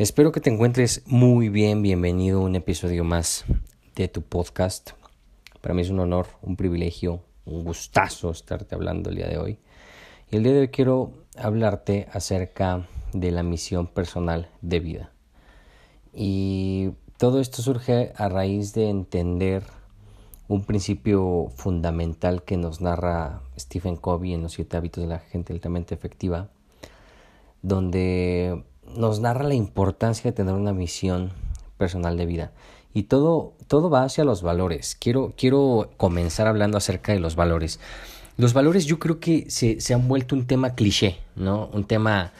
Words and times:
Espero 0.00 0.32
que 0.32 0.40
te 0.40 0.48
encuentres 0.48 1.02
muy 1.04 1.50
bien. 1.50 1.82
Bienvenido 1.82 2.40
a 2.40 2.44
un 2.44 2.56
episodio 2.56 3.04
más 3.04 3.44
de 3.96 4.08
tu 4.08 4.22
podcast. 4.22 4.92
Para 5.60 5.74
mí 5.74 5.82
es 5.82 5.90
un 5.90 6.00
honor, 6.00 6.26
un 6.40 6.56
privilegio, 6.56 7.22
un 7.44 7.64
gustazo 7.64 8.30
estarte 8.30 8.74
hablando 8.74 9.10
el 9.10 9.16
día 9.16 9.28
de 9.28 9.36
hoy. 9.36 9.58
Y 10.30 10.36
el 10.36 10.42
día 10.42 10.54
de 10.54 10.60
hoy 10.60 10.68
quiero 10.68 11.12
hablarte 11.36 12.08
acerca 12.14 12.88
de 13.12 13.30
la 13.30 13.42
misión 13.42 13.88
personal 13.88 14.48
de 14.62 14.80
vida. 14.80 15.12
Y 16.14 16.92
todo 17.18 17.38
esto 17.38 17.60
surge 17.60 18.14
a 18.16 18.30
raíz 18.30 18.72
de 18.72 18.88
entender 18.88 19.64
un 20.48 20.64
principio 20.64 21.48
fundamental 21.56 22.42
que 22.42 22.56
nos 22.56 22.80
narra 22.80 23.42
Stephen 23.58 23.96
Covey 23.96 24.32
en 24.32 24.44
Los 24.44 24.52
siete 24.52 24.78
hábitos 24.78 25.02
de 25.04 25.10
la 25.10 25.18
gente 25.18 25.52
altamente 25.52 25.94
efectiva, 25.94 26.48
donde 27.60 28.64
nos 28.96 29.20
narra 29.20 29.44
la 29.44 29.54
importancia 29.54 30.30
de 30.30 30.36
tener 30.36 30.54
una 30.54 30.72
misión 30.72 31.32
personal 31.78 32.16
de 32.16 32.26
vida. 32.26 32.52
Y 32.92 33.04
todo, 33.04 33.54
todo 33.68 33.88
va 33.90 34.02
hacia 34.02 34.24
los 34.24 34.42
valores. 34.42 34.96
Quiero, 34.98 35.34
quiero 35.36 35.90
comenzar 35.96 36.46
hablando 36.46 36.76
acerca 36.78 37.12
de 37.12 37.20
los 37.20 37.36
valores. 37.36 37.80
Los 38.36 38.52
valores 38.52 38.86
yo 38.86 38.98
creo 38.98 39.20
que 39.20 39.50
se, 39.50 39.80
se 39.80 39.94
han 39.94 40.08
vuelto 40.08 40.34
un 40.34 40.46
tema 40.46 40.74
cliché, 40.74 41.18
¿no? 41.36 41.68
Un 41.72 41.84
tema 41.84 42.32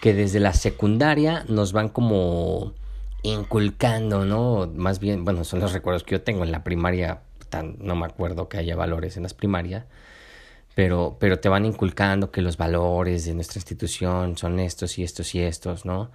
que 0.00 0.14
desde 0.14 0.40
la 0.40 0.52
secundaria 0.52 1.44
nos 1.48 1.72
van 1.72 1.88
como 1.88 2.72
inculcando, 3.22 4.24
¿no? 4.24 4.70
Más 4.74 5.00
bien, 5.00 5.24
bueno, 5.24 5.44
son 5.44 5.60
los 5.60 5.72
recuerdos 5.72 6.04
que 6.04 6.12
yo 6.12 6.22
tengo 6.22 6.44
en 6.44 6.52
la 6.52 6.62
primaria, 6.62 7.22
tan, 7.48 7.76
no 7.80 7.96
me 7.96 8.06
acuerdo 8.06 8.48
que 8.48 8.58
haya 8.58 8.76
valores 8.76 9.16
en 9.16 9.24
las 9.24 9.34
primarias, 9.34 9.84
pero, 10.76 11.16
pero 11.18 11.40
te 11.40 11.48
van 11.48 11.64
inculcando 11.64 12.30
que 12.30 12.42
los 12.42 12.58
valores 12.58 13.24
de 13.24 13.32
nuestra 13.32 13.56
institución 13.56 14.36
son 14.36 14.60
estos 14.60 14.98
y 14.98 15.04
estos 15.04 15.34
y 15.34 15.40
estos, 15.40 15.86
¿no? 15.86 16.10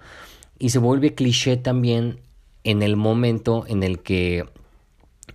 Y 0.56 0.70
se 0.70 0.78
vuelve 0.78 1.16
cliché 1.16 1.56
también 1.56 2.20
en 2.62 2.84
el 2.84 2.94
momento 2.94 3.64
en 3.66 3.82
el 3.82 4.04
que 4.04 4.48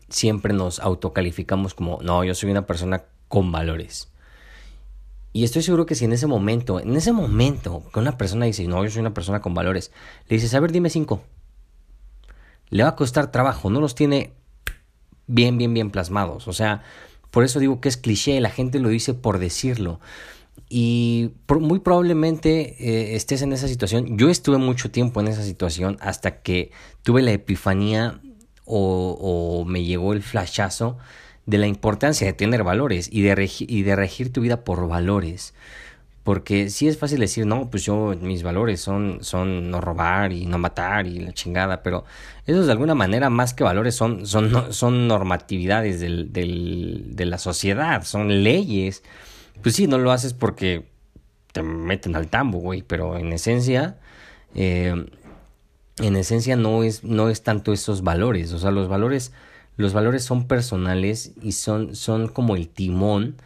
siempre 0.08 0.54
nos 0.54 0.80
autocalificamos 0.80 1.74
como, 1.74 2.00
no, 2.02 2.24
yo 2.24 2.34
soy 2.36 2.52
una 2.52 2.66
persona 2.66 3.04
con 3.28 3.52
valores. 3.52 4.14
Y 5.34 5.44
estoy 5.44 5.62
seguro 5.62 5.86
que 5.86 5.96
si 5.96 6.06
en 6.06 6.14
ese 6.14 6.26
momento, 6.26 6.80
en 6.80 6.96
ese 6.96 7.12
momento, 7.12 7.84
que 7.94 8.00
una 8.00 8.18
persona 8.18 8.46
dice, 8.46 8.66
no, 8.66 8.82
yo 8.86 8.90
soy 8.90 9.02
una 9.02 9.14
persona 9.14 9.42
con 9.42 9.54
valores, 9.54 9.92
le 10.30 10.38
dices, 10.38 10.54
a 10.54 10.62
ver, 10.62 10.72
dime 10.72 10.90
cinco. 10.90 11.22
Le 12.70 12.84
va 12.84 12.90
a 12.92 12.96
costar 12.96 13.30
trabajo, 13.30 13.70
no 13.70 13.82
los 13.82 13.94
tiene 13.94 14.32
bien, 15.26 15.58
bien, 15.58 15.74
bien 15.74 15.92
plasmados. 15.92 16.48
O 16.48 16.54
sea, 16.54 16.82
por 17.32 17.44
eso 17.44 17.60
digo 17.60 17.82
que 17.82 17.90
es 17.90 17.98
cliché, 17.98 18.40
la 18.42 18.50
gente 18.50 18.80
lo 18.80 18.90
dice 18.90 19.14
por 19.14 19.40
decirlo. 19.40 20.00
Y 20.70 21.32
muy 21.48 21.80
probablemente 21.80 22.76
eh, 22.80 23.16
estés 23.16 23.42
en 23.42 23.54
esa 23.54 23.68
situación. 23.68 24.18
Yo 24.18 24.30
estuve 24.30 24.58
mucho 24.58 24.92
tiempo 24.92 25.22
en 25.22 25.28
esa 25.28 25.44
situación 25.44 25.98
hasta 26.02 26.42
que 26.42 26.72
tuve 27.04 27.22
la 27.22 27.32
epifanía 27.32 28.22
o, 28.66 29.64
me 29.66 29.84
llegó 29.86 30.12
el 30.12 30.22
flashazo 30.22 30.98
de 31.46 31.58
la 31.58 31.68
importancia 31.68 32.28
de 32.28 32.34
tener 32.34 32.64
valores 32.64 33.08
y 33.12 33.22
de 33.22 33.96
regir 33.96 34.34
tu 34.34 34.42
vida 34.42 34.66
por 34.66 34.88
valores. 34.90 35.54
Porque 36.28 36.70
sí 36.70 36.90
es 36.90 36.98
fácil 36.98 37.22
decir, 37.22 37.46
no, 37.46 37.70
pues 37.70 37.86
yo, 37.86 38.14
mis 38.20 38.44
valores 38.44 38.82
son, 38.82 39.20
son 39.22 39.72
no 39.72 39.80
robar 39.80 40.34
y 40.34 40.46
no 40.46 40.58
matar 40.58 41.08
y 41.08 41.20
la 41.20 41.32
chingada, 41.32 41.82
pero 41.84 42.04
esos 42.46 42.66
de 42.66 42.74
alguna 42.74 42.96
manera, 42.96 43.30
más 43.30 43.54
que 43.54 43.64
valores, 43.64 43.96
son, 43.96 44.28
son, 44.28 44.74
son 44.74 45.08
normatividades 45.08 46.02
del, 46.02 46.34
del, 46.34 47.16
de 47.16 47.26
la 47.28 47.38
sociedad, 47.38 48.04
son 48.04 48.44
leyes. 48.44 49.04
Pues 49.64 49.76
sí, 49.76 49.88
no 49.88 50.00
lo 50.00 50.12
haces 50.12 50.34
porque 50.34 50.90
te 51.54 51.64
meten 51.64 52.14
al 52.18 52.28
tambo, 52.28 52.58
güey, 52.58 52.82
pero 52.82 53.18
en 53.18 53.32
esencia, 53.32 53.98
eh, 54.54 55.06
en 56.00 56.16
esencia 56.18 56.58
no 56.58 56.84
es, 56.84 57.06
no 57.06 57.30
es 57.30 57.42
tanto 57.42 57.72
esos 57.72 58.04
valores, 58.04 58.52
o 58.52 58.60
sea, 58.60 58.72
los 58.72 58.90
valores, 58.90 59.32
los 59.78 59.94
valores 59.94 60.26
son 60.26 60.46
personales 60.46 61.32
y 61.42 61.54
son, 61.54 61.96
son 61.96 62.28
como 62.28 62.58
el 62.58 62.68
timón 62.68 63.38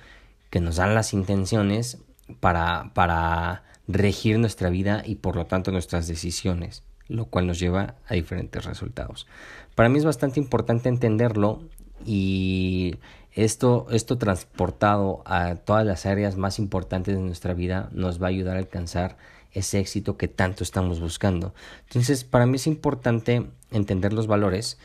que 0.50 0.62
nos 0.62 0.78
dan 0.78 0.96
las 0.96 1.14
intenciones 1.14 2.00
para, 2.40 2.92
para 2.94 3.64
regir 3.88 4.40
nuestra 4.40 4.70
vida 4.70 5.04
y 5.06 5.16
por 5.16 5.36
lo 5.36 5.46
tanto 5.46 5.72
nuestras 5.72 6.08
decisiones, 6.08 6.84
lo 7.08 7.26
cual 7.26 7.48
nos 7.48 7.60
lleva 7.60 7.96
a 8.08 8.14
diferentes 8.14 8.66
resultados. 8.66 9.28
Para 9.76 9.90
mí 9.90 9.98
es 9.98 10.06
bastante 10.06 10.40
importante 10.40 10.90
entenderlo 10.90 11.62
y 12.06 12.96
esto, 13.34 13.88
esto 13.92 14.18
transportado 14.18 15.22
a 15.26 15.56
todas 15.56 15.86
las 15.86 16.06
áreas 16.06 16.38
más 16.38 16.60
importantes 16.60 17.16
de 17.16 17.22
nuestra 17.22 17.54
vida 17.54 17.90
nos 17.92 18.22
va 18.22 18.28
a 18.28 18.30
ayudar 18.30 18.58
a 18.58 18.60
alcanzar 18.60 19.18
ese 19.54 19.80
éxito 19.80 20.18
que 20.18 20.28
tanto 20.28 20.64
estamos 20.64 21.00
buscando. 21.00 21.54
Entonces, 21.88 22.24
para 22.24 22.46
mí 22.46 22.56
es 22.56 22.68
importante 22.68 23.48
entender 23.72 24.14
los 24.14 24.28
valores 24.28 24.78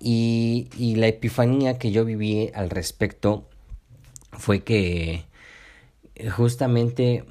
y, 0.00 0.68
y 0.76 0.96
la 0.96 1.06
epifanía 1.06 1.78
que 1.78 1.92
yo 1.92 2.04
viví 2.04 2.50
al 2.54 2.70
respecto 2.70 3.48
fue 4.32 4.62
que 4.62 5.24
justamente 6.28 7.24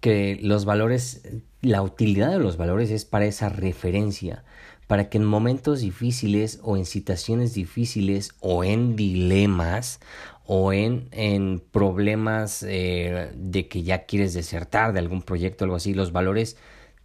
que 0.00 0.38
los 0.42 0.64
valores, 0.64 1.22
la 1.60 1.82
utilidad 1.82 2.30
de 2.30 2.38
los 2.38 2.56
valores 2.56 2.90
es 2.90 3.04
para 3.04 3.26
esa 3.26 3.48
referencia, 3.48 4.44
para 4.86 5.08
que 5.08 5.18
en 5.18 5.24
momentos 5.24 5.80
difíciles 5.80 6.60
o 6.62 6.76
en 6.76 6.84
situaciones 6.84 7.54
difíciles 7.54 8.32
o 8.40 8.64
en 8.64 8.96
dilemas 8.96 10.00
o 10.44 10.72
en, 10.72 11.08
en 11.10 11.60
problemas 11.60 12.62
eh, 12.62 13.32
de 13.34 13.68
que 13.68 13.82
ya 13.82 14.06
quieres 14.06 14.32
desertar 14.32 14.92
de 14.92 15.00
algún 15.00 15.22
proyecto 15.22 15.64
o 15.64 15.66
algo 15.66 15.76
así, 15.76 15.92
los 15.92 16.12
valores 16.12 16.56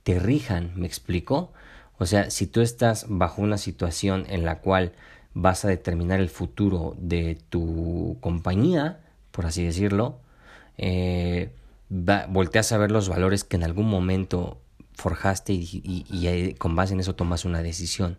te 0.03 0.19
rijan, 0.19 0.73
¿me 0.75 0.87
explico? 0.87 1.53
O 1.97 2.05
sea, 2.05 2.29
si 2.29 2.47
tú 2.47 2.61
estás 2.61 3.05
bajo 3.09 3.41
una 3.41 3.57
situación 3.57 4.25
en 4.29 4.45
la 4.45 4.59
cual 4.59 4.93
vas 5.33 5.65
a 5.65 5.69
determinar 5.69 6.19
el 6.19 6.29
futuro 6.29 6.95
de 6.97 7.37
tu 7.49 8.17
compañía, 8.21 9.01
por 9.31 9.45
así 9.45 9.63
decirlo, 9.63 10.20
eh, 10.81 11.51
volteas 11.89 12.71
a 12.71 12.77
ver 12.77 12.91
los 12.91 13.07
valores 13.07 13.43
que 13.43 13.55
en 13.55 13.63
algún 13.63 13.87
momento 13.87 14.59
forjaste 14.95 15.53
y, 15.53 16.55
con 16.57 16.75
base 16.75 16.93
en 16.93 16.99
eso 16.99 17.15
tomas 17.15 17.45
una 17.45 17.61
decisión. 17.61 18.17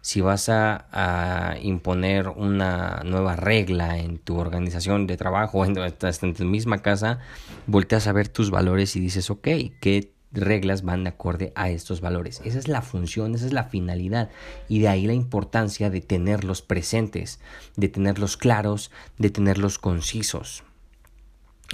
Si 0.00 0.20
vas 0.20 0.48
a, 0.48 1.56
imponer 1.62 2.28
una 2.28 3.02
nueva 3.04 3.36
regla 3.36 3.98
en 3.98 4.18
tu 4.18 4.36
organización 4.38 5.06
de 5.06 5.16
trabajo 5.16 5.64
en, 5.64 5.76
en 5.78 6.34
tu 6.34 6.44
misma 6.44 6.78
casa, 6.78 7.20
volteas 7.66 8.06
a 8.06 8.12
ver 8.12 8.28
tus 8.28 8.50
valores 8.50 8.96
y 8.96 9.00
dices, 9.00 9.30
ok, 9.30 9.48
¿qué 9.80 10.12
reglas 10.32 10.82
van 10.82 11.04
de 11.04 11.10
acorde 11.10 11.52
a 11.54 11.70
estos 11.70 12.00
valores? 12.00 12.40
Esa 12.44 12.58
es 12.58 12.68
la 12.68 12.82
función, 12.82 13.34
esa 13.34 13.46
es 13.46 13.52
la 13.52 13.64
finalidad 13.64 14.30
y 14.68 14.80
de 14.80 14.88
ahí 14.88 15.06
la 15.06 15.14
importancia 15.14 15.90
de 15.90 16.00
tenerlos 16.00 16.60
presentes, 16.60 17.40
de 17.76 17.88
tenerlos 17.88 18.36
claros, 18.36 18.90
de 19.18 19.30
tenerlos 19.30 19.78
concisos. 19.78 20.64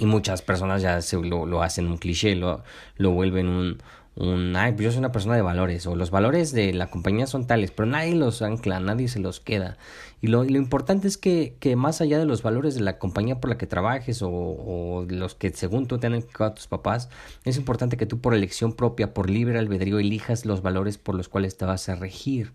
Y 0.01 0.07
muchas 0.07 0.41
personas 0.41 0.81
ya 0.81 0.99
se 1.03 1.15
lo, 1.21 1.45
lo 1.45 1.61
hacen 1.61 1.85
un 1.85 1.99
cliché, 1.99 2.33
lo, 2.35 2.63
lo 2.97 3.11
vuelven 3.11 3.47
un, 3.47 3.77
un, 4.15 4.55
ay, 4.55 4.71
pues 4.71 4.85
yo 4.85 4.91
soy 4.91 4.97
una 4.97 5.11
persona 5.11 5.35
de 5.35 5.43
valores, 5.43 5.85
o 5.85 5.95
los 5.95 6.09
valores 6.09 6.51
de 6.53 6.73
la 6.73 6.87
compañía 6.87 7.27
son 7.27 7.45
tales, 7.45 7.69
pero 7.69 7.85
nadie 7.85 8.15
los 8.15 8.41
ancla, 8.41 8.79
nadie 8.79 9.07
se 9.09 9.19
los 9.19 9.39
queda. 9.39 9.77
Y 10.19 10.25
lo, 10.25 10.43
lo 10.43 10.57
importante 10.57 11.07
es 11.07 11.19
que, 11.19 11.55
que, 11.59 11.75
más 11.75 12.01
allá 12.01 12.17
de 12.17 12.25
los 12.25 12.41
valores 12.41 12.73
de 12.73 12.81
la 12.81 12.97
compañía 12.97 13.39
por 13.39 13.51
la 13.51 13.59
que 13.59 13.67
trabajes, 13.67 14.23
o, 14.23 14.31
o 14.31 15.05
los 15.07 15.35
que 15.35 15.51
según 15.51 15.85
tú 15.85 15.99
te 15.99 16.07
han 16.07 16.25
a 16.39 16.55
tus 16.55 16.65
papás, 16.65 17.09
es 17.45 17.57
importante 17.57 17.95
que 17.95 18.07
tú 18.07 18.21
por 18.21 18.33
elección 18.33 18.73
propia, 18.73 19.13
por 19.13 19.29
libre 19.29 19.59
albedrío, 19.59 19.99
elijas 19.99 20.47
los 20.47 20.63
valores 20.63 20.97
por 20.97 21.13
los 21.13 21.29
cuales 21.29 21.57
te 21.57 21.65
vas 21.65 21.89
a 21.89 21.95
regir, 21.95 22.53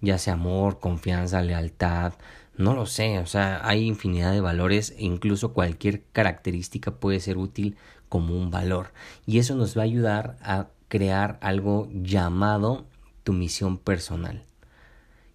ya 0.00 0.18
sea 0.18 0.34
amor, 0.34 0.78
confianza, 0.78 1.42
lealtad, 1.42 2.12
no 2.56 2.74
lo 2.74 2.86
sé, 2.86 3.18
o 3.18 3.26
sea, 3.26 3.60
hay 3.66 3.86
infinidad 3.86 4.32
de 4.32 4.40
valores 4.40 4.94
e 4.96 5.04
incluso 5.04 5.52
cualquier 5.52 6.04
característica 6.12 6.92
puede 6.92 7.20
ser 7.20 7.36
útil 7.36 7.76
como 8.08 8.36
un 8.36 8.50
valor. 8.50 8.92
Y 9.26 9.38
eso 9.38 9.56
nos 9.56 9.76
va 9.76 9.82
a 9.82 9.86
ayudar 9.86 10.36
a 10.40 10.68
crear 10.88 11.38
algo 11.40 11.88
llamado 11.92 12.86
tu 13.24 13.32
misión 13.32 13.78
personal. 13.78 14.44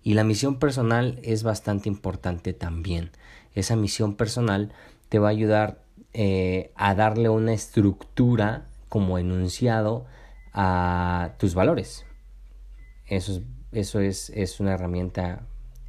Y 0.01 0.13
la 0.13 0.23
misión 0.23 0.59
personal 0.59 1.19
es 1.23 1.43
bastante 1.43 1.89
importante 1.89 2.53
también. 2.53 3.11
Esa 3.53 3.75
misión 3.75 4.15
personal 4.15 4.71
te 5.09 5.19
va 5.19 5.27
a 5.27 5.31
ayudar 5.31 5.83
eh, 6.13 6.71
a 6.75 6.95
darle 6.95 7.27
una 7.27 7.53
estructura 7.53 8.69
como 8.87 9.17
enunciado 9.17 10.05
a 10.53 11.33
tus 11.37 11.53
valores. 11.53 12.05
Eso 13.07 13.33
es, 13.33 13.41
eso 13.71 13.99
es, 13.99 14.29
es 14.29 14.59
una 14.59 14.73
herramienta 14.73 15.45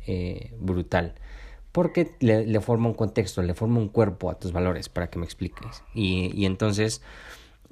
eh, 0.07 0.55
brutal. 0.59 1.15
Porque 1.73 2.11
le, 2.19 2.61
forma 2.61 2.89
un 2.89 2.95
contexto, 2.95 3.43
le 3.43 3.55
forma 3.55 3.79
un 3.79 3.89
cuerpo 3.89 4.31
a 4.31 4.39
tus 4.39 4.53
valores, 4.53 4.89
para 4.89 5.09
que 5.09 5.19
me 5.21 5.25
expliques. 5.25 5.85
Y, 5.95 6.33
y 6.35 6.47
entonces 6.47 7.01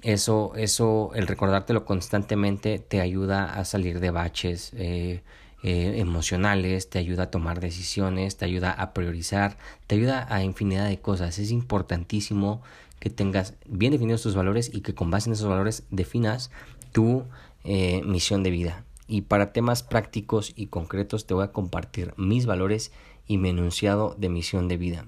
eso, 0.03 0.53
eso, 0.55 1.11
el 1.15 1.27
recordártelo 1.27 1.85
constantemente 1.85 2.79
te 2.79 3.01
ayuda 3.01 3.55
a 3.55 3.65
salir 3.65 3.99
de 3.99 4.11
baches 4.11 4.73
eh, 4.75 5.23
eh, 5.65 5.95
emocionales, 5.97 6.89
te 6.89 7.01
ayuda 7.01 7.25
a 7.25 7.31
tomar 7.33 7.59
decisiones, 7.59 8.37
te 8.37 8.45
ayuda 8.45 8.71
a 8.71 8.93
priorizar, 8.95 9.59
te 9.89 9.97
ayuda 9.97 10.33
a 10.33 10.45
infinidad 10.45 10.89
de 10.89 11.01
cosas. 11.01 11.39
Es 11.41 11.51
importantísimo 11.51 12.63
que 13.01 13.11
tengas 13.11 13.55
bien 13.67 13.93
definidos 13.93 14.23
tus 14.23 14.37
valores 14.37 14.71
y 14.73 14.83
que 14.83 14.95
con 14.95 15.11
base 15.11 15.29
en 15.29 15.33
esos 15.33 15.49
valores 15.49 15.83
definas 15.91 16.53
tu 16.93 17.25
eh, 17.65 18.03
misión 18.05 18.45
de 18.45 18.51
vida. 18.51 18.85
Y 19.09 19.23
para 19.23 19.53
temas 19.53 19.83
prácticos 19.83 20.53
y 20.55 20.67
concretos 20.67 21.27
te 21.27 21.35
voy 21.35 21.45
a 21.45 21.53
compartir 21.53 22.15
mis 22.17 22.47
valores 22.47 22.93
y 23.27 23.39
mi 23.39 23.49
enunciado 23.49 24.15
de 24.19 24.29
misión 24.29 24.69
de 24.69 24.77
vida. 24.77 25.07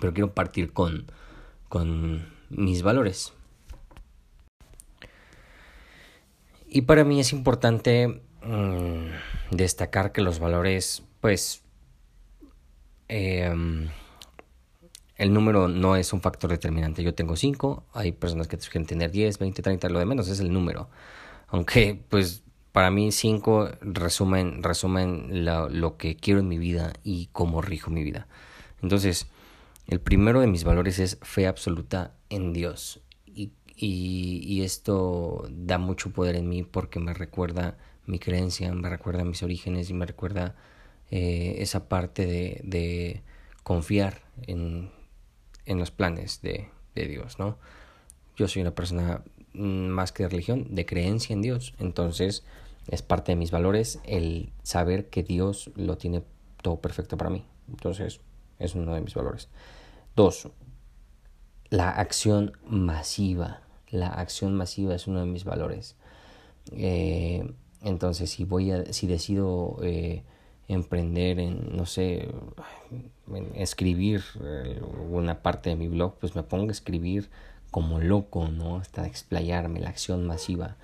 Pero 0.00 0.12
quiero 0.12 0.34
partir 0.34 0.72
con, 0.72 1.06
con 1.68 2.28
mis 2.50 2.82
valores. 2.82 3.32
Y 6.68 6.82
para 6.82 7.04
mí 7.04 7.20
es 7.20 7.32
importante 7.32 8.20
mm, 8.42 9.06
destacar 9.52 10.12
que 10.12 10.22
los 10.22 10.38
valores, 10.38 11.04
pues, 11.20 11.62
em, 13.08 13.88
el 15.16 15.32
número 15.32 15.68
no 15.68 15.96
es 15.96 16.12
un 16.12 16.20
factor 16.20 16.50
determinante. 16.50 17.02
Yo 17.02 17.14
tengo 17.14 17.36
5, 17.36 17.84
hay 17.92 18.12
personas 18.12 18.48
que 18.48 18.60
sugieren 18.60 18.86
tener 18.86 19.10
10, 19.10 19.38
20, 19.38 19.62
30, 19.62 19.88
lo 19.88 19.98
de 19.98 20.06
menos 20.06 20.28
es 20.28 20.40
el 20.40 20.52
número. 20.52 20.88
Aunque, 21.48 22.02
pues, 22.08 22.43
para 22.74 22.90
mí 22.90 23.12
5 23.12 23.70
resumen, 23.82 24.60
resumen 24.60 25.44
lo 25.44 25.96
que 25.96 26.16
quiero 26.16 26.40
en 26.40 26.48
mi 26.48 26.58
vida 26.58 26.92
y 27.04 27.28
cómo 27.30 27.62
rijo 27.62 27.92
mi 27.92 28.02
vida. 28.02 28.26
Entonces, 28.82 29.28
el 29.86 30.00
primero 30.00 30.40
de 30.40 30.48
mis 30.48 30.64
valores 30.64 30.98
es 30.98 31.16
fe 31.22 31.46
absoluta 31.46 32.16
en 32.30 32.52
Dios. 32.52 33.00
Y, 33.76 34.62
esto 34.64 35.46
da 35.50 35.78
mucho 35.78 36.10
poder 36.10 36.34
en 36.34 36.48
mí 36.48 36.64
porque 36.64 36.98
me 36.98 37.14
recuerda 37.14 37.78
mi 38.06 38.18
creencia, 38.18 38.74
me 38.74 38.88
recuerda 38.88 39.22
mis 39.22 39.44
orígenes 39.44 39.88
y 39.88 39.94
me 39.94 40.06
recuerda 40.06 40.56
eh, 41.12 41.54
esa 41.58 41.88
parte 41.88 42.26
de, 42.26 42.60
de 42.64 43.22
confiar 43.62 44.22
en, 44.48 44.90
en, 45.64 45.78
los 45.78 45.92
planes 45.92 46.42
de, 46.42 46.70
de 46.96 47.06
Dios, 47.06 47.38
¿no? 47.38 47.56
Yo 48.36 48.48
soy 48.48 48.62
una 48.62 48.74
persona 48.74 49.22
mm, 49.52 49.86
más 49.86 50.10
que 50.10 50.24
de 50.24 50.28
religión, 50.28 50.74
de 50.74 50.86
creencia 50.86 51.34
en 51.34 51.42
Dios. 51.42 51.74
Entonces 51.78 52.42
es 52.88 53.02
parte 53.02 53.32
de 53.32 53.36
mis 53.36 53.50
valores 53.50 54.00
el 54.04 54.52
saber 54.62 55.08
que 55.08 55.22
Dios 55.22 55.70
lo 55.76 55.96
tiene 55.96 56.22
todo 56.62 56.80
perfecto 56.80 57.16
para 57.16 57.30
mí. 57.30 57.44
Entonces 57.68 58.20
es 58.58 58.74
uno 58.74 58.94
de 58.94 59.00
mis 59.00 59.14
valores. 59.14 59.48
Dos, 60.16 60.48
la 61.70 61.90
acción 61.90 62.52
masiva 62.66 63.64
la 63.94 64.08
acción 64.08 64.54
masiva 64.54 64.94
es 64.94 65.06
uno 65.06 65.20
de 65.20 65.26
mis 65.26 65.44
valores. 65.44 65.96
Eh, 66.72 67.48
entonces, 67.80 68.30
si 68.30 68.44
voy 68.44 68.72
a, 68.72 68.92
si 68.92 69.06
decido 69.06 69.78
eh, 69.82 70.24
emprender 70.66 71.38
en, 71.38 71.76
no 71.76 71.86
sé, 71.86 72.28
escribir 73.54 74.24
eh, 74.42 74.80
una 75.10 75.42
parte 75.42 75.70
de 75.70 75.76
mi 75.76 75.86
blog, 75.86 76.18
pues 76.18 76.34
me 76.34 76.42
pongo 76.42 76.70
a 76.70 76.72
escribir 76.72 77.30
como 77.70 78.00
loco, 78.00 78.48
¿no? 78.48 78.78
Hasta 78.78 79.06
explayarme, 79.06 79.80
la 79.80 79.90
acción 79.90 80.26
masiva. 80.26 80.76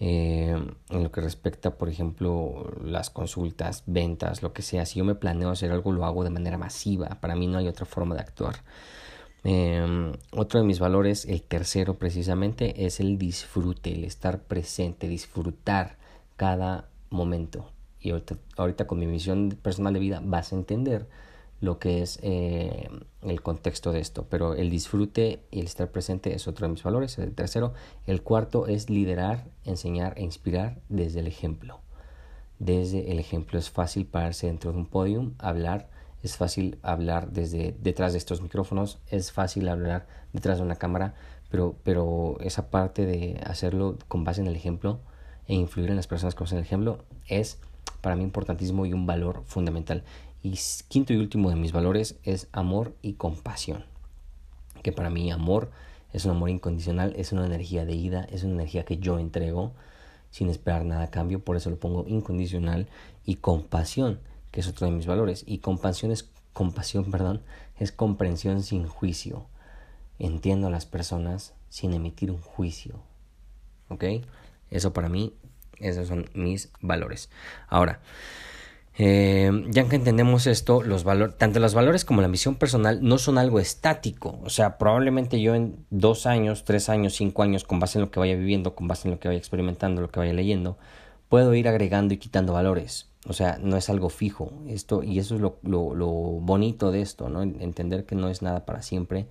En 0.00 0.76
lo 0.90 1.12
que 1.12 1.20
respecta, 1.20 1.76
por 1.76 1.88
ejemplo, 1.88 2.72
las 2.82 3.10
consultas, 3.10 3.84
ventas, 3.86 4.42
lo 4.42 4.52
que 4.52 4.62
sea, 4.62 4.86
si 4.86 4.98
yo 4.98 5.04
me 5.04 5.14
planeo 5.14 5.50
hacer 5.50 5.70
algo, 5.70 5.92
lo 5.92 6.04
hago 6.04 6.24
de 6.24 6.30
manera 6.30 6.58
masiva. 6.58 7.18
Para 7.20 7.36
mí 7.36 7.46
no 7.46 7.58
hay 7.58 7.68
otra 7.68 7.86
forma 7.86 8.14
de 8.14 8.20
actuar. 8.20 8.56
Eh, 9.44 10.12
otro 10.32 10.60
de 10.60 10.66
mis 10.66 10.78
valores, 10.78 11.26
el 11.26 11.42
tercero 11.42 11.98
precisamente, 11.98 12.86
es 12.86 12.98
el 12.98 13.18
disfrute, 13.18 13.92
el 13.92 14.04
estar 14.04 14.40
presente, 14.40 15.06
disfrutar 15.06 15.96
cada 16.36 16.88
momento. 17.10 17.70
Y 18.00 18.10
ahorita, 18.10 18.86
con 18.86 18.98
mi 18.98 19.06
misión 19.06 19.56
personal 19.62 19.94
de 19.94 20.00
vida 20.00 20.20
vas 20.22 20.52
a 20.52 20.56
entender 20.56 21.06
lo 21.64 21.78
que 21.78 22.02
es 22.02 22.18
eh, 22.22 22.88
el 23.22 23.42
contexto 23.42 23.92
de 23.92 24.00
esto. 24.00 24.26
Pero 24.28 24.54
el 24.54 24.70
disfrute 24.70 25.40
y 25.50 25.60
el 25.60 25.66
estar 25.66 25.90
presente 25.90 26.34
es 26.34 26.46
otro 26.46 26.66
de 26.66 26.72
mis 26.72 26.82
valores. 26.82 27.18
El 27.18 27.34
tercero. 27.34 27.74
El 28.06 28.22
cuarto 28.22 28.66
es 28.66 28.90
liderar, 28.90 29.46
enseñar 29.64 30.14
e 30.16 30.22
inspirar 30.22 30.80
desde 30.88 31.20
el 31.20 31.26
ejemplo. 31.26 31.80
Desde 32.58 33.10
el 33.10 33.18
ejemplo 33.18 33.58
es 33.58 33.70
fácil 33.70 34.06
pararse 34.06 34.46
dentro 34.46 34.72
de 34.72 34.78
un 34.78 34.86
podium, 34.86 35.34
hablar 35.38 35.88
es 36.24 36.38
fácil 36.38 36.78
hablar 36.82 37.32
desde 37.32 37.76
detrás 37.82 38.12
de 38.12 38.18
estos 38.18 38.40
micrófonos, 38.40 38.98
es 39.08 39.30
fácil 39.30 39.68
hablar 39.68 40.06
detrás 40.32 40.56
de 40.56 40.64
una 40.64 40.76
cámara, 40.76 41.14
pero, 41.50 41.76
pero 41.82 42.38
esa 42.40 42.70
parte 42.70 43.04
de 43.04 43.38
hacerlo 43.44 43.98
con 44.08 44.24
base 44.24 44.40
en 44.40 44.46
el 44.46 44.56
ejemplo 44.56 45.00
e 45.46 45.54
influir 45.54 45.90
en 45.90 45.96
las 45.96 46.06
personas 46.06 46.34
con 46.34 46.46
el 46.50 46.62
ejemplo 46.62 47.04
es 47.28 47.58
para 48.00 48.16
mí 48.16 48.22
importantísimo 48.22 48.86
y 48.86 48.94
un 48.94 49.06
valor 49.06 49.42
fundamental. 49.44 50.02
Y 50.44 50.58
quinto 50.88 51.14
y 51.14 51.16
último 51.16 51.48
de 51.48 51.56
mis 51.56 51.72
valores 51.72 52.16
es 52.22 52.48
amor 52.52 52.94
y 53.00 53.14
compasión. 53.14 53.86
Que 54.82 54.92
para 54.92 55.08
mí 55.08 55.32
amor 55.32 55.70
es 56.12 56.26
un 56.26 56.32
amor 56.32 56.50
incondicional, 56.50 57.14
es 57.16 57.32
una 57.32 57.46
energía 57.46 57.86
de 57.86 57.94
ida, 57.94 58.24
es 58.30 58.44
una 58.44 58.52
energía 58.52 58.84
que 58.84 58.98
yo 58.98 59.18
entrego 59.18 59.72
sin 60.30 60.50
esperar 60.50 60.84
nada 60.84 61.04
a 61.04 61.10
cambio, 61.10 61.42
por 61.42 61.56
eso 61.56 61.70
lo 61.70 61.80
pongo 61.80 62.04
incondicional 62.06 62.88
y 63.24 63.36
compasión 63.36 64.20
que 64.50 64.60
es 64.60 64.68
otro 64.68 64.86
de 64.86 64.92
mis 64.92 65.06
valores. 65.06 65.44
Y 65.46 65.58
compasión 65.58 66.12
es, 66.12 66.28
compasión, 66.52 67.10
perdón, 67.10 67.42
es 67.78 67.90
comprensión 67.90 68.62
sin 68.62 68.86
juicio. 68.86 69.46
Entiendo 70.18 70.66
a 70.66 70.70
las 70.70 70.84
personas 70.84 71.54
sin 71.70 71.94
emitir 71.94 72.30
un 72.30 72.42
juicio. 72.42 73.00
¿Ok? 73.88 74.04
Eso 74.70 74.92
para 74.92 75.08
mí, 75.08 75.32
esos 75.78 76.06
son 76.06 76.28
mis 76.34 76.70
valores. 76.82 77.30
Ahora, 77.66 78.00
eh, 78.96 79.50
ya 79.70 79.88
que 79.88 79.96
entendemos 79.96 80.46
esto, 80.46 80.82
los 80.82 81.02
valores, 81.02 81.36
tanto 81.36 81.58
los 81.58 81.74
valores 81.74 82.04
como 82.04 82.22
la 82.22 82.28
misión 82.28 82.54
personal 82.54 83.00
no 83.02 83.18
son 83.18 83.38
algo 83.38 83.58
estático. 83.58 84.38
O 84.44 84.50
sea, 84.50 84.78
probablemente 84.78 85.40
yo 85.40 85.54
en 85.54 85.84
dos 85.90 86.26
años, 86.26 86.64
tres 86.64 86.88
años, 86.88 87.14
cinco 87.14 87.42
años, 87.42 87.64
con 87.64 87.80
base 87.80 87.98
en 87.98 88.04
lo 88.04 88.10
que 88.10 88.20
vaya 88.20 88.36
viviendo, 88.36 88.74
con 88.74 88.86
base 88.86 89.08
en 89.08 89.14
lo 89.14 89.20
que 89.20 89.28
vaya 89.28 89.38
experimentando, 89.38 90.00
lo 90.00 90.10
que 90.10 90.20
vaya 90.20 90.32
leyendo, 90.32 90.78
puedo 91.28 91.54
ir 91.54 91.68
agregando 91.68 92.14
y 92.14 92.18
quitando 92.18 92.52
valores. 92.52 93.08
O 93.26 93.32
sea, 93.32 93.58
no 93.60 93.76
es 93.76 93.88
algo 93.90 94.10
fijo. 94.10 94.52
Esto, 94.68 95.02
y 95.02 95.18
eso 95.18 95.34
es 95.34 95.40
lo, 95.40 95.58
lo, 95.62 95.94
lo 95.94 96.08
bonito 96.08 96.90
de 96.92 97.00
esto, 97.00 97.28
¿no? 97.28 97.42
Entender 97.42 98.04
que 98.04 98.14
no 98.14 98.28
es 98.28 98.42
nada 98.42 98.64
para 98.64 98.82
siempre 98.82 99.26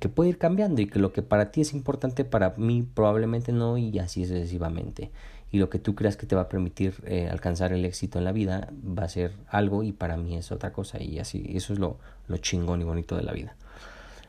que 0.00 0.08
puede 0.08 0.30
ir 0.30 0.38
cambiando 0.38 0.80
y 0.80 0.86
que 0.86 0.98
lo 0.98 1.12
que 1.12 1.22
para 1.22 1.50
ti 1.50 1.60
es 1.60 1.74
importante 1.74 2.24
para 2.24 2.54
mí 2.56 2.82
probablemente 2.82 3.52
no 3.52 3.76
y 3.76 3.98
así 3.98 4.24
sucesivamente. 4.24 5.10
Y 5.54 5.58
lo 5.58 5.70
que 5.70 5.78
tú 5.78 5.94
creas 5.94 6.16
que 6.16 6.26
te 6.26 6.34
va 6.34 6.42
a 6.42 6.48
permitir 6.48 6.94
eh, 7.06 7.28
alcanzar 7.30 7.72
el 7.72 7.84
éxito 7.84 8.18
en 8.18 8.24
la 8.24 8.32
vida 8.32 8.70
va 8.84 9.04
a 9.04 9.08
ser 9.08 9.32
algo 9.48 9.84
y 9.84 9.92
para 9.92 10.16
mí 10.16 10.36
es 10.36 10.50
otra 10.50 10.72
cosa 10.72 11.00
y 11.00 11.18
así, 11.20 11.52
eso 11.54 11.72
es 11.72 11.78
lo, 11.78 11.98
lo 12.26 12.38
chingón 12.38 12.80
y 12.80 12.84
bonito 12.84 13.16
de 13.16 13.22
la 13.22 13.32
vida. 13.32 13.54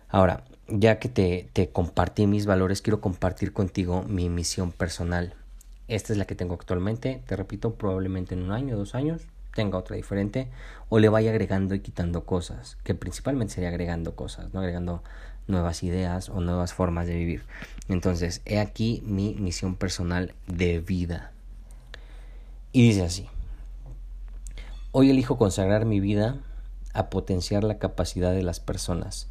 Ahora, 0.10 0.44
ya 0.68 1.00
que 1.00 1.10
te, 1.10 1.50
te 1.52 1.70
compartí 1.70 2.28
mis 2.28 2.46
valores, 2.46 2.82
quiero 2.82 3.02
compartir 3.02 3.54
contigo 3.54 4.04
mi 4.08 4.30
misión 4.30 4.72
personal 4.72 5.34
esta 5.88 6.14
es 6.14 6.20
la 6.20 6.26
que 6.26 6.36
tengo 6.36 6.56
actualmente. 6.56 7.22
Te 7.28 7.36
repito, 7.36 7.76
probablemente 7.76 8.34
en 8.34 8.44
un 8.44 8.52
año, 8.52 8.78
dos 8.78 8.96
años 8.96 9.22
tenga 9.54 9.78
otra 9.78 9.96
diferente 9.96 10.50
o 10.90 11.00
le 11.00 11.08
vaya 11.08 11.30
agregando 11.30 11.76
y 11.76 11.80
quitando 11.80 12.26
cosas, 12.26 12.78
que 12.84 12.94
principalmente 12.94 13.54
sería 13.54 13.70
agregando 13.70 14.14
cosas, 14.14 14.54
no 14.54 14.60
agregando 14.60 15.02
nuevas 15.48 15.84
ideas 15.84 16.30
o 16.30 16.42
nuevas 16.42 16.74
formas 16.74 17.08
de 17.08 17.16
vivir. 17.16 17.44
Entonces, 17.88 18.42
he 18.46 18.60
aquí 18.60 19.02
mi 19.06 19.36
misión 19.36 19.76
personal 19.76 20.34
de 20.48 20.80
vida. 20.80 21.32
Y 22.72 22.88
dice 22.88 23.04
así, 23.04 23.28
hoy 24.92 25.10
elijo 25.10 25.38
consagrar 25.38 25.86
mi 25.86 26.00
vida 26.00 26.38
a 26.94 27.10
potenciar 27.10 27.64
la 27.64 27.78
capacidad 27.78 28.34
de 28.34 28.44
las 28.44 28.60
personas 28.60 29.28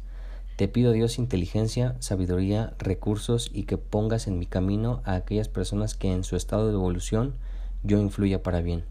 te 0.55 0.69
pido 0.69 0.93
Dios 0.93 1.17
inteligencia, 1.17 1.97
sabiduría, 1.99 2.73
recursos 2.79 3.51
y 3.53 3.63
que 3.63 3.77
pongas 3.77 4.25
en 4.27 4.39
mi 4.39 4.45
camino 4.45 5.01
a 5.03 5.15
aquellas 5.15 5.49
personas 5.49 5.95
que 5.95 6.13
en 6.13 6.23
su 6.23 6.37
estado 6.37 6.67
de 6.67 6.73
evolución 6.73 7.35
yo 7.83 7.99
influya 7.99 8.41
para 8.41 8.61
bien, 8.61 8.85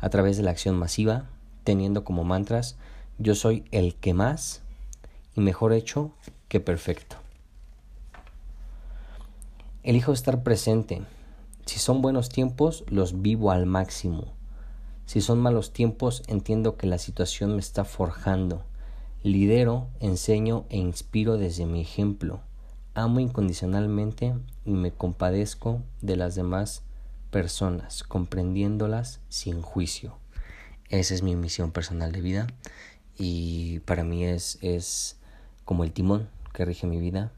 a 0.00 0.08
través 0.08 0.38
de 0.38 0.42
la 0.42 0.52
acción 0.52 0.78
masiva, 0.78 1.26
teniendo 1.64 2.02
como 2.02 2.24
mantras 2.24 2.76
yo 3.18 3.34
soy 3.34 3.64
el 3.72 3.94
que 3.94 4.14
más 4.14 4.62
y 5.36 5.42
mejor 5.42 5.74
hecho 5.74 6.12
que 6.52 6.60
perfecto. 6.60 7.16
Elijo 9.82 10.12
estar 10.12 10.42
presente. 10.42 11.00
Si 11.64 11.78
son 11.78 12.02
buenos 12.02 12.28
tiempos, 12.28 12.84
los 12.88 13.22
vivo 13.22 13.52
al 13.52 13.64
máximo. 13.64 14.34
Si 15.06 15.22
son 15.22 15.40
malos 15.40 15.72
tiempos, 15.72 16.22
entiendo 16.26 16.76
que 16.76 16.86
la 16.86 16.98
situación 16.98 17.54
me 17.54 17.60
está 17.60 17.86
forjando. 17.86 18.66
Lidero, 19.22 19.88
enseño 20.00 20.66
e 20.68 20.76
inspiro 20.76 21.38
desde 21.38 21.64
mi 21.64 21.80
ejemplo. 21.80 22.42
Amo 22.92 23.20
incondicionalmente 23.20 24.34
y 24.66 24.72
me 24.72 24.92
compadezco 24.92 25.80
de 26.02 26.16
las 26.16 26.34
demás 26.34 26.82
personas, 27.30 28.02
comprendiéndolas 28.02 29.20
sin 29.30 29.62
juicio. 29.62 30.18
Esa 30.90 31.14
es 31.14 31.22
mi 31.22 31.34
misión 31.34 31.72
personal 31.72 32.12
de 32.12 32.20
vida 32.20 32.46
y 33.16 33.78
para 33.86 34.04
mí 34.04 34.26
es, 34.26 34.58
es 34.60 35.16
como 35.64 35.84
el 35.84 35.92
timón 35.92 36.28
que 36.52 36.64
rige 36.64 36.86
mi 36.86 37.00
vida. 37.00 37.32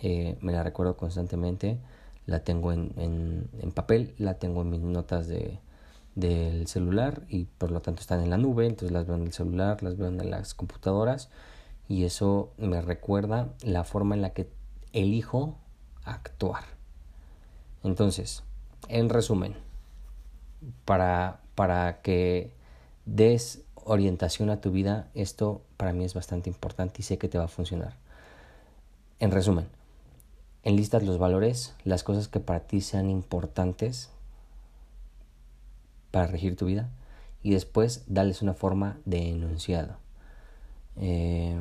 Eh, 0.00 0.36
me 0.40 0.52
la 0.52 0.62
recuerdo 0.62 0.96
constantemente, 0.96 1.78
la 2.26 2.40
tengo 2.40 2.72
en, 2.72 2.92
en, 2.96 3.48
en, 3.60 3.72
papel, 3.72 4.14
la 4.18 4.34
tengo 4.34 4.62
en 4.62 4.70
mis 4.70 4.80
notas 4.80 5.26
de, 5.26 5.58
del 6.14 6.66
celular 6.66 7.22
y 7.28 7.44
por 7.44 7.70
lo 7.70 7.80
tanto 7.80 8.00
están 8.00 8.20
en 8.22 8.30
la 8.30 8.36
nube, 8.36 8.66
entonces 8.66 8.92
las 8.92 9.06
veo 9.06 9.16
en 9.16 9.22
el 9.22 9.32
celular, 9.32 9.82
las 9.82 9.96
veo 9.96 10.08
en 10.08 10.30
las 10.30 10.54
computadoras 10.54 11.30
y 11.88 12.04
eso 12.04 12.52
me 12.58 12.80
recuerda 12.80 13.48
la 13.62 13.84
forma 13.84 14.14
en 14.14 14.22
la 14.22 14.30
que 14.30 14.48
elijo 14.92 15.56
actuar. 16.04 16.64
Entonces, 17.84 18.42
en 18.88 19.08
resumen, 19.08 19.54
para, 20.84 21.40
para 21.54 22.00
que 22.02 22.50
des 23.04 23.62
orientación 23.74 24.50
a 24.50 24.60
tu 24.60 24.72
vida, 24.72 25.08
esto 25.14 25.62
para 25.76 25.92
mí 25.92 26.04
es 26.04 26.14
bastante 26.14 26.50
importante 26.50 26.96
y 26.98 27.02
sé 27.02 27.18
que 27.18 27.28
te 27.28 27.38
va 27.38 27.44
a 27.44 27.48
funcionar. 27.48 27.94
En 29.18 29.30
resumen, 29.30 29.66
enlistas 30.62 31.02
los 31.02 31.18
valores, 31.18 31.74
las 31.84 32.02
cosas 32.02 32.28
que 32.28 32.40
para 32.40 32.60
ti 32.60 32.80
sean 32.80 33.08
importantes 33.08 34.10
para 36.10 36.26
regir 36.26 36.56
tu 36.56 36.66
vida 36.66 36.90
y 37.42 37.52
después 37.52 38.04
darles 38.06 38.42
una 38.42 38.54
forma 38.54 38.98
de 39.04 39.30
enunciado, 39.30 39.96
eh, 40.96 41.58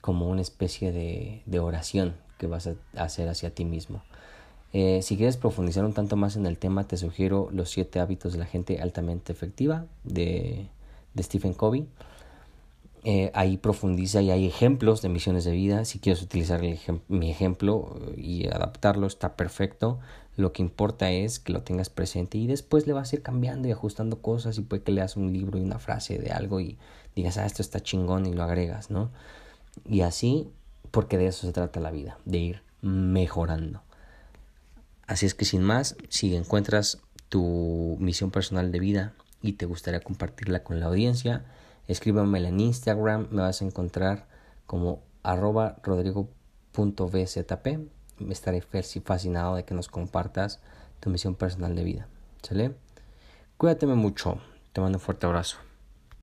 como 0.00 0.28
una 0.28 0.42
especie 0.42 0.92
de, 0.92 1.42
de 1.46 1.58
oración 1.58 2.14
que 2.38 2.46
vas 2.46 2.66
a 2.66 2.74
hacer 2.96 3.28
hacia 3.28 3.54
ti 3.54 3.64
mismo. 3.64 4.02
Eh, 4.72 5.02
si 5.02 5.16
quieres 5.16 5.36
profundizar 5.36 5.84
un 5.84 5.92
tanto 5.92 6.16
más 6.16 6.34
en 6.34 6.46
el 6.46 6.58
tema, 6.58 6.82
te 6.88 6.96
sugiero 6.96 7.48
Los 7.52 7.70
siete 7.70 8.00
hábitos 8.00 8.32
de 8.32 8.40
la 8.40 8.44
gente 8.44 8.82
altamente 8.82 9.32
efectiva 9.32 9.86
de, 10.02 10.66
de 11.14 11.22
Stephen 11.22 11.54
Covey. 11.54 11.86
Eh, 13.06 13.30
ahí 13.34 13.58
profundiza 13.58 14.22
y 14.22 14.30
hay 14.30 14.46
ejemplos 14.46 15.02
de 15.02 15.10
misiones 15.10 15.44
de 15.44 15.52
vida. 15.52 15.84
Si 15.84 15.98
quieres 15.98 16.22
utilizar 16.22 16.62
mi 17.08 17.30
ejemplo 17.30 18.00
y 18.16 18.46
adaptarlo, 18.48 19.06
está 19.06 19.36
perfecto. 19.36 19.98
Lo 20.36 20.52
que 20.52 20.62
importa 20.62 21.10
es 21.10 21.38
que 21.38 21.52
lo 21.52 21.62
tengas 21.62 21.90
presente 21.90 22.38
y 22.38 22.46
después 22.46 22.86
le 22.86 22.94
vas 22.94 23.12
a 23.12 23.16
ir 23.16 23.22
cambiando 23.22 23.68
y 23.68 23.72
ajustando 23.72 24.22
cosas 24.22 24.56
y 24.58 24.62
puede 24.62 24.82
que 24.82 24.92
leas 24.92 25.16
un 25.16 25.32
libro 25.32 25.58
y 25.58 25.62
una 25.62 25.78
frase 25.78 26.18
de 26.18 26.30
algo 26.30 26.60
y 26.60 26.78
digas, 27.14 27.36
ah, 27.36 27.44
esto 27.46 27.62
está 27.62 27.80
chingón 27.80 28.26
y 28.26 28.32
lo 28.32 28.42
agregas, 28.42 28.90
¿no? 28.90 29.10
Y 29.86 30.00
así, 30.00 30.48
porque 30.90 31.18
de 31.18 31.26
eso 31.26 31.46
se 31.46 31.52
trata 31.52 31.80
la 31.80 31.90
vida, 31.90 32.18
de 32.24 32.38
ir 32.38 32.62
mejorando. 32.80 33.82
Así 35.06 35.26
es 35.26 35.34
que 35.34 35.44
sin 35.44 35.62
más, 35.62 35.96
si 36.08 36.34
encuentras 36.34 37.02
tu 37.28 37.96
misión 38.00 38.30
personal 38.30 38.72
de 38.72 38.80
vida 38.80 39.12
y 39.42 39.52
te 39.52 39.66
gustaría 39.66 40.00
compartirla 40.00 40.64
con 40.64 40.80
la 40.80 40.86
audiencia, 40.86 41.44
escríbamela 41.88 42.48
en 42.48 42.60
Instagram, 42.60 43.28
me 43.30 43.42
vas 43.42 43.62
a 43.62 43.64
encontrar 43.64 44.26
como 44.66 45.02
arroba 45.22 45.76
rodrigo.bzp. 45.82 47.78
Estaré 48.30 48.60
fascinado 48.60 49.56
de 49.56 49.64
que 49.64 49.74
nos 49.74 49.88
compartas 49.88 50.60
tu 51.00 51.10
misión 51.10 51.34
personal 51.34 51.74
de 51.74 51.84
vida. 51.84 52.08
¿Sale? 52.42 52.74
Cuídate 53.56 53.86
mucho. 53.86 54.38
Te 54.72 54.80
mando 54.80 54.98
un 54.98 55.02
fuerte 55.02 55.26
abrazo. 55.26 55.58